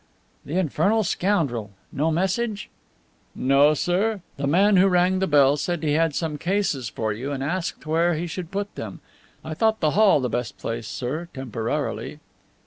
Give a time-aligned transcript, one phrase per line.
[0.45, 1.69] "The infernal scoundrel!
[1.91, 2.71] No message?"
[3.35, 4.21] "No, sir.
[4.37, 7.85] The man who rang the bell said he had some cases for you, and asked
[7.85, 8.99] where he should put them.
[9.45, 12.19] I thought the hall the best place, sir, temporarily."